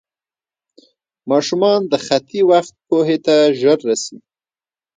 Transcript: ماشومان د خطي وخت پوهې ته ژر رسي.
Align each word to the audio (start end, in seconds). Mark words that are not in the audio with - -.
ماشومان 1.31 1.79
د 1.91 1.93
خطي 2.05 2.41
وخت 2.51 2.73
پوهې 2.87 3.17
ته 3.25 3.35
ژر 3.59 3.77
رسي. 3.89 4.17